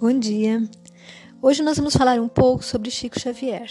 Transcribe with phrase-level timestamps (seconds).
[0.00, 0.66] Bom dia.
[1.42, 3.68] Hoje nós vamos falar um pouco sobre Chico Xavier,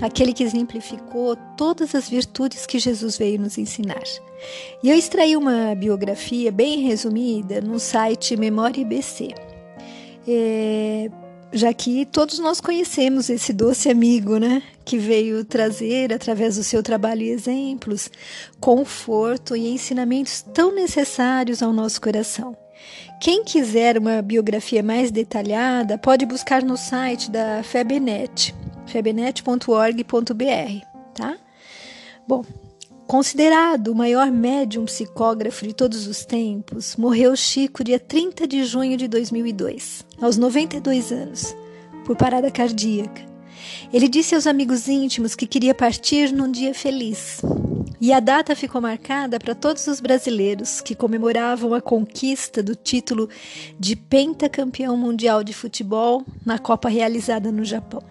[0.00, 4.04] aquele que exemplificou todas as virtudes que Jesus veio nos ensinar.
[4.80, 9.34] E eu extraí uma biografia bem resumida no site Memória IBC.
[10.28, 11.10] É,
[11.52, 14.62] já que todos nós conhecemos esse doce amigo, né?
[14.84, 18.08] Que veio trazer, através do seu trabalho e exemplos,
[18.60, 22.61] conforto e ensinamentos tão necessários ao nosso coração.
[23.20, 28.54] Quem quiser uma biografia mais detalhada, pode buscar no site da Febenet,
[28.86, 31.36] febenet.org.br, tá?
[32.26, 32.44] Bom,
[33.06, 38.96] considerado o maior médium psicógrafo de todos os tempos, morreu Chico dia 30 de junho
[38.96, 41.56] de 2002, aos 92 anos,
[42.04, 43.30] por parada cardíaca.
[43.92, 47.40] Ele disse aos amigos íntimos que queria partir num dia feliz,
[48.02, 53.28] e a data ficou marcada para todos os brasileiros que comemoravam a conquista do título
[53.78, 58.02] de pentacampeão mundial de futebol na Copa realizada no Japão.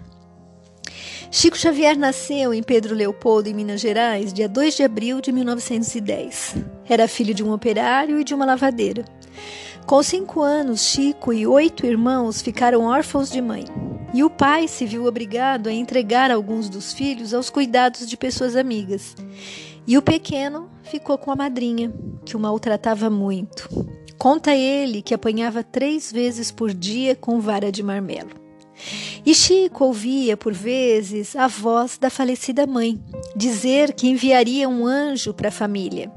[1.30, 6.56] Chico Xavier nasceu em Pedro Leopoldo, em Minas Gerais, dia 2 de abril de 1910.
[6.88, 9.03] Era filho de um operário e de uma lavadeira.
[9.86, 13.66] Com cinco anos, Chico e oito irmãos ficaram órfãos de mãe.
[14.14, 18.56] E o pai se viu obrigado a entregar alguns dos filhos aos cuidados de pessoas
[18.56, 19.16] amigas.
[19.88, 21.92] E o pequeno ficou com a madrinha,
[22.26, 23.68] que o maltratava muito.
[24.18, 28.30] Conta ele que apanhava três vezes por dia com vara de marmelo.
[29.26, 33.02] E Chico ouvia, por vezes, a voz da falecida mãe
[33.36, 36.12] dizer que enviaria um anjo para a família.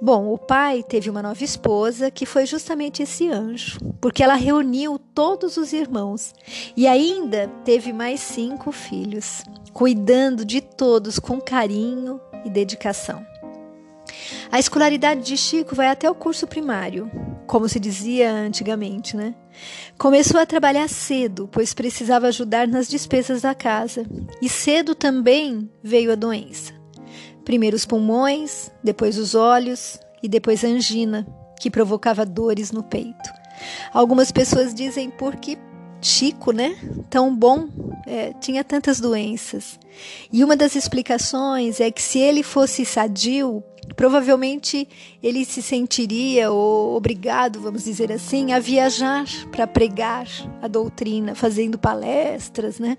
[0.00, 4.98] Bom, o pai teve uma nova esposa que foi justamente esse anjo, porque ela reuniu
[4.98, 6.32] todos os irmãos
[6.76, 13.26] e ainda teve mais cinco filhos, cuidando de todos com carinho e dedicação.
[14.50, 17.10] A escolaridade de Chico vai até o curso primário,
[17.46, 19.34] como se dizia antigamente, né?
[19.98, 24.06] Começou a trabalhar cedo, pois precisava ajudar nas despesas da casa,
[24.40, 26.72] e cedo também veio a doença.
[27.44, 31.26] Primeiro os pulmões, depois os olhos e depois a angina,
[31.60, 33.30] que provocava dores no peito.
[33.92, 35.58] Algumas pessoas dizem porque
[36.00, 36.76] Chico, né,
[37.10, 37.68] tão bom,
[38.06, 39.78] é, tinha tantas doenças.
[40.32, 43.62] E uma das explicações é que se ele fosse sadio,
[43.96, 44.88] provavelmente
[45.22, 50.26] ele se sentiria obrigado, vamos dizer assim, a viajar para pregar
[50.62, 52.96] a doutrina, fazendo palestras, né?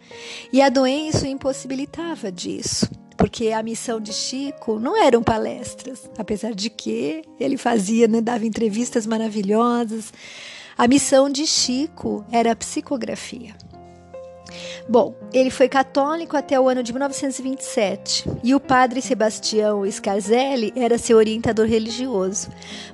[0.51, 2.89] E a doença o impossibilitava disso
[3.19, 8.45] porque a missão de Chico não eram palestras, apesar de que ele fazia, né, dava
[8.45, 10.13] entrevistas maravilhosas,
[10.79, 13.53] a missão de Chico era a psicografia.
[14.87, 20.97] Bom, ele foi católico até o ano de 1927 e o padre Sebastião Scarzelli era
[20.97, 22.47] seu orientador religioso.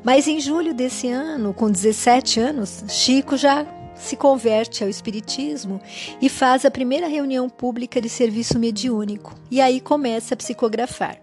[0.04, 5.80] Mas em julho desse ano, com 17 anos, Chico já se converte ao Espiritismo
[6.20, 9.36] e faz a primeira reunião pública de serviço mediúnico.
[9.52, 11.22] E aí começa a psicografar.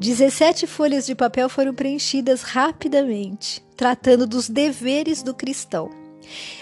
[0.00, 5.90] 17 folhas de papel foram preenchidas rapidamente, tratando dos deveres do cristão.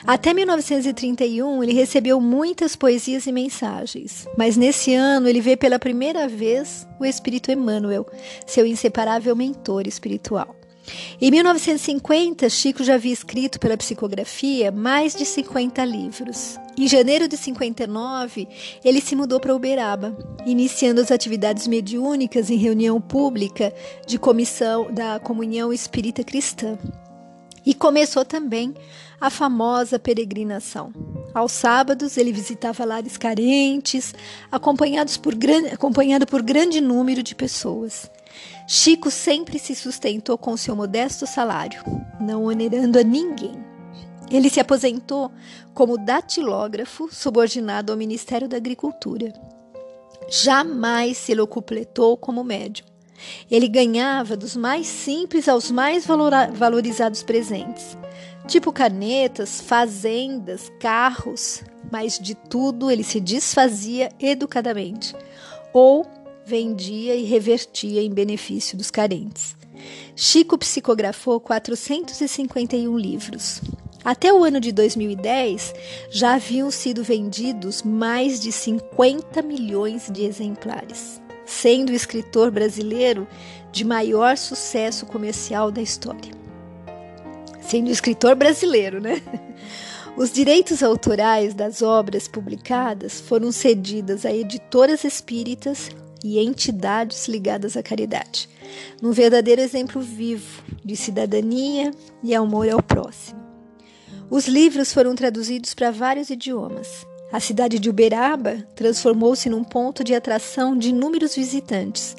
[0.06, 6.26] Até 1931, ele recebeu muitas poesias e mensagens, mas nesse ano ele vê pela primeira
[6.26, 8.06] vez o Espírito Emmanuel,
[8.46, 10.56] seu inseparável mentor espiritual.
[11.20, 16.58] Em 1950, Chico já havia escrito pela psicografia mais de 50 livros.
[16.76, 18.48] Em janeiro de 59,
[18.84, 20.16] ele se mudou para Uberaba,
[20.46, 23.74] iniciando as atividades mediúnicas em reunião pública
[24.06, 26.78] de comissão da Comunhão Espírita Cristã.
[27.64, 28.74] E começou também
[29.20, 30.92] a famosa peregrinação.
[31.34, 34.14] Aos sábados, ele visitava lares carentes,
[34.50, 35.34] acompanhados por
[35.72, 38.10] acompanhado por grande número de pessoas.
[38.66, 41.82] Chico sempre se sustentou com seu modesto salário,
[42.20, 43.70] não onerando a ninguém.
[44.30, 45.30] Ele se aposentou
[45.74, 49.32] como datilógrafo subordinado ao Ministério da Agricultura.
[50.28, 52.86] Jamais se locupletou como médium.
[53.50, 56.04] Ele ganhava dos mais simples aos mais
[56.52, 57.96] valorizados presentes,
[58.46, 65.14] tipo canetas, fazendas, carros, mas de tudo ele se desfazia educadamente,
[65.72, 66.06] ou
[66.44, 69.56] vendia e revertia em benefício dos carentes.
[70.16, 73.60] Chico psicografou 451 livros.
[74.04, 75.74] Até o ano de 2010,
[76.10, 83.26] já haviam sido vendidos mais de 50 milhões de exemplares, sendo o escritor brasileiro
[83.72, 86.32] de maior sucesso comercial da história.
[87.60, 89.20] Sendo o escritor brasileiro, né?
[90.16, 95.90] Os direitos autorais das obras publicadas foram cedidos a editoras espíritas
[96.22, 98.48] e entidades ligadas à caridade,
[99.00, 101.90] num verdadeiro exemplo vivo de cidadania
[102.22, 103.40] e amor ao próximo.
[104.28, 107.09] Os livros foram traduzidos para vários idiomas.
[107.32, 112.16] A cidade de Uberaba transformou-se num ponto de atração de inúmeros visitantes.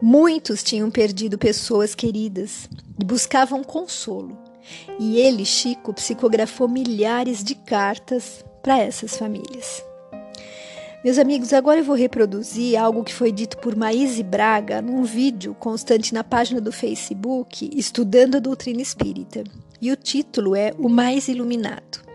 [0.00, 2.68] Muitos tinham perdido pessoas queridas
[2.98, 4.36] e buscavam consolo.
[4.98, 9.82] E ele, Chico, psicografou milhares de cartas para essas famílias.
[11.02, 15.56] Meus amigos, agora eu vou reproduzir algo que foi dito por Maíse Braga num vídeo
[15.58, 19.42] constante na página do Facebook Estudando a Doutrina Espírita.
[19.80, 22.09] E o título é O Mais Iluminado.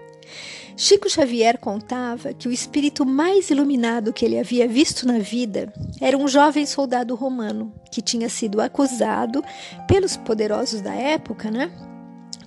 [0.77, 6.17] Chico Xavier contava que o espírito mais iluminado que ele havia visto na vida era
[6.17, 9.41] um jovem soldado romano que tinha sido acusado
[9.87, 11.71] pelos poderosos da época, né,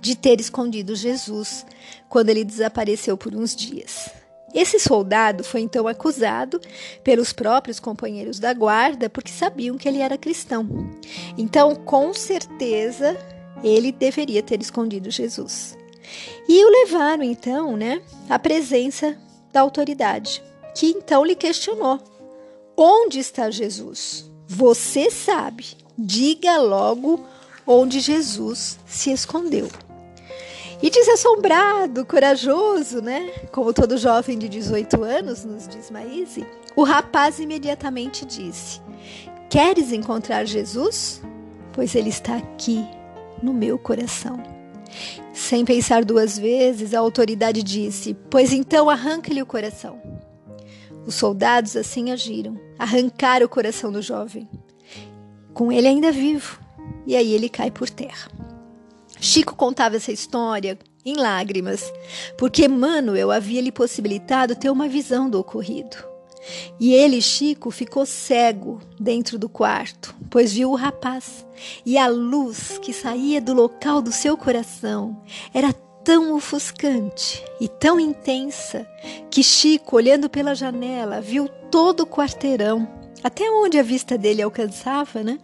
[0.01, 1.65] de ter escondido Jesus
[2.07, 4.11] quando ele desapareceu por uns dias.
[4.55, 6.61] Esse soldado foi então acusado
[7.03, 10.67] pelos próprios companheiros da guarda porque sabiam que ele era cristão.
[11.37, 13.17] Então, com certeza,
[13.63, 15.77] ele deveria ter escondido Jesus.
[16.49, 19.17] E o levaram então, né, à presença
[19.53, 20.43] da autoridade,
[20.75, 22.01] que então lhe questionou:
[22.77, 24.31] Onde está Jesus?
[24.47, 25.77] Você sabe.
[25.97, 27.27] Diga logo
[27.67, 29.69] onde Jesus se escondeu.
[30.81, 33.31] E desassombrado, corajoso, né?
[33.51, 36.47] Como todo jovem de 18 anos, nos diz Maíse,
[36.77, 38.81] o rapaz imediatamente disse:
[39.51, 41.21] Queres encontrar Jesus?
[41.73, 42.87] Pois ele está aqui,
[43.43, 44.58] no meu coração.
[45.33, 50.01] Sem pensar duas vezes, a autoridade disse: Pois então arranca-lhe o coração.
[51.07, 54.49] Os soldados assim agiram, arrancaram o coração do jovem,
[55.55, 56.61] com ele ainda vivo,
[57.07, 58.31] e aí ele cai por terra.
[59.21, 61.93] Chico contava essa história em lágrimas,
[62.37, 65.97] porque Emmanuel havia lhe possibilitado ter uma visão do ocorrido.
[66.79, 71.47] E ele, Chico, ficou cego dentro do quarto, pois viu o rapaz,
[71.85, 75.23] e a luz que saía do local do seu coração
[75.53, 75.73] era
[76.05, 78.89] tão ofuscante e tão intensa
[79.31, 82.89] que Chico, olhando pela janela, viu todo o quarteirão,
[83.23, 85.39] até onde a vista dele alcançava, né?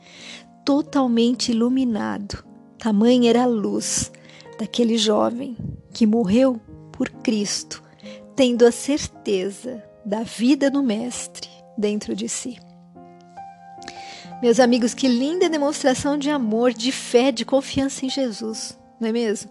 [0.65, 2.45] Totalmente iluminado.
[2.79, 4.11] Tamanha era a luz
[4.59, 5.57] daquele jovem
[5.93, 6.61] que morreu
[6.93, 7.83] por Cristo,
[8.37, 12.59] tendo a certeza da vida do Mestre dentro de si.
[14.43, 19.13] Meus amigos, que linda demonstração de amor, de fé, de confiança em Jesus, não é
[19.13, 19.51] mesmo?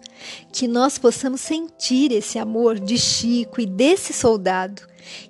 [0.51, 4.81] Que nós possamos sentir esse amor de Chico e desse soldado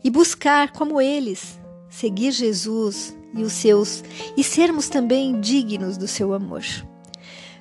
[0.03, 1.59] e buscar, como eles,
[1.89, 4.03] seguir Jesus e os seus
[4.37, 6.63] e sermos também dignos do seu amor.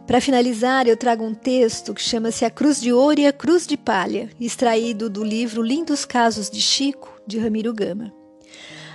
[0.06, 3.67] Para finalizar, eu trago um texto que chama-se A Cruz de Ouro e a Cruz
[3.67, 8.13] de Palha, extraído do livro Lindos Casos de Chico, de Ramiro Gama.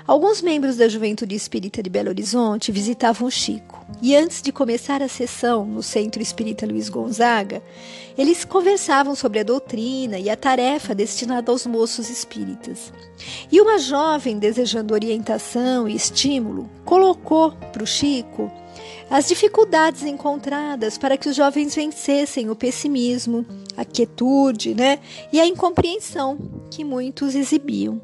[0.08, 5.10] Alguns membros da Juventude Espírita de Belo Horizonte visitavam Chico, e antes de começar a
[5.10, 7.62] sessão no Centro Espírita Luiz Gonzaga,
[8.18, 12.94] eles conversavam sobre a doutrina e a tarefa destinada aos moços espíritas.
[13.52, 18.50] E uma jovem, desejando orientação e estímulo, colocou para o Chico
[19.10, 23.46] as dificuldades encontradas para que os jovens vencessem o pessimismo,
[23.76, 25.00] a quietude né,
[25.34, 26.38] e a incompreensão
[26.72, 28.02] que muitos exibiam.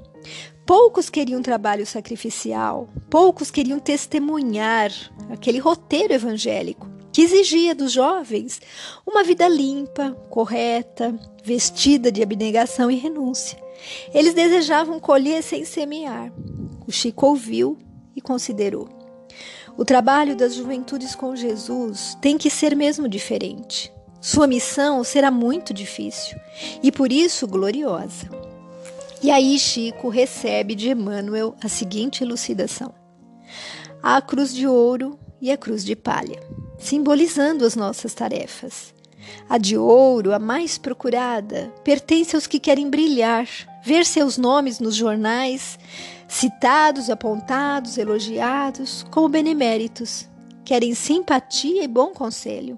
[0.65, 4.91] Poucos queriam trabalho sacrificial, poucos queriam testemunhar
[5.29, 8.59] aquele roteiro evangélico que exigia dos jovens
[9.05, 13.61] uma vida limpa, correta, vestida de abnegação e renúncia.
[14.13, 16.33] Eles desejavam colher sem semear.
[16.87, 17.77] O Chico ouviu
[18.15, 18.89] e considerou.
[19.77, 23.93] O trabalho das juventudes com Jesus tem que ser mesmo diferente.
[24.21, 26.37] Sua missão será muito difícil
[26.81, 28.42] e por isso gloriosa.
[29.23, 32.93] E aí Chico recebe de Emmanuel a seguinte elucidação:
[34.01, 36.41] a cruz de ouro e a cruz de palha,
[36.77, 38.93] simbolizando as nossas tarefas.
[39.49, 43.47] A de ouro, a mais procurada, pertence aos que querem brilhar,
[43.81, 45.79] ver seus nomes nos jornais,
[46.27, 50.27] citados, apontados, elogiados como beneméritos,
[50.65, 52.77] querem simpatia e bom conselho.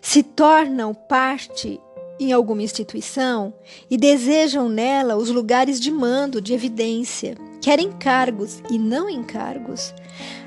[0.00, 1.78] Se tornam parte
[2.18, 3.52] em alguma instituição
[3.90, 7.36] e desejam nela os lugares de mando, de evidência.
[7.60, 9.94] Querem cargos e não encargos.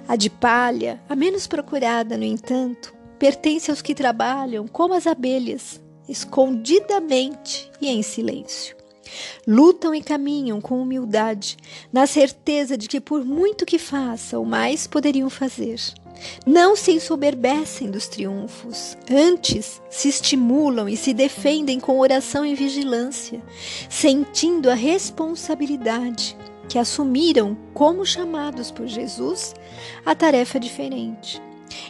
[0.08, 5.82] A de palha, a menos procurada, no entanto, pertence aos que trabalham como as abelhas,
[6.08, 8.78] escondidamente e em silêncio.
[9.48, 11.58] Lutam e caminham com humildade,
[11.92, 15.80] na certeza de que, por muito que façam, mais poderiam fazer.
[16.46, 23.42] Não se ensoberbecem dos triunfos, antes se estimulam e se defendem com oração e vigilância,
[23.90, 29.54] sentindo a responsabilidade que assumiram como chamados por Jesus
[30.06, 31.42] a tarefa diferente.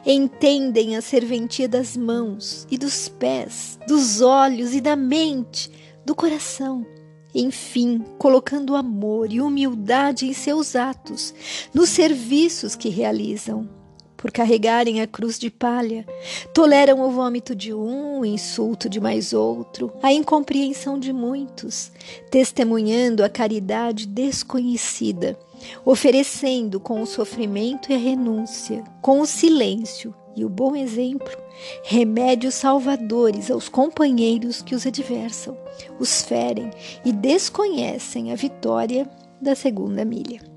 [0.05, 5.72] Entendem a serventia das mãos e dos pés, dos olhos e da mente
[6.05, 6.86] do coração.
[7.34, 11.34] Enfim, colocando amor e humildade em seus atos,
[11.74, 13.76] nos serviços que realizam.
[14.17, 16.03] Por carregarem a cruz de palha,
[16.51, 21.91] toleram o vômito de um, o insulto de mais outro, a incompreensão de muitos,
[22.31, 25.38] testemunhando a caridade desconhecida,
[25.86, 31.36] oferecendo com o sofrimento e a renúncia, com o silêncio e o bom exemplo,
[31.83, 35.55] remédios salvadores aos companheiros que os adversam,
[36.00, 36.71] os ferem
[37.05, 39.07] e desconhecem a vitória
[39.39, 40.56] da segunda milha.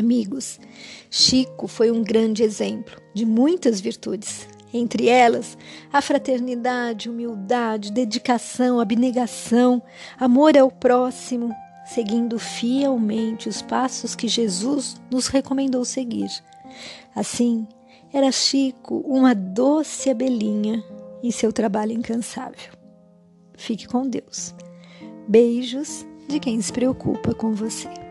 [0.00, 0.58] Amigos,
[1.10, 5.58] Chico foi um grande exemplo de muitas virtudes, entre elas
[5.92, 9.82] a fraternidade, humildade, dedicação, abnegação,
[10.18, 11.54] amor ao próximo,
[11.84, 16.30] seguindo fielmente os passos que Jesus nos recomendou seguir.
[17.14, 17.68] Assim,
[18.10, 20.82] era Chico uma doce abelhinha
[21.22, 22.72] em seu trabalho incansável.
[23.54, 24.54] Fique com Deus.
[25.28, 28.09] Beijos de quem se preocupa com você.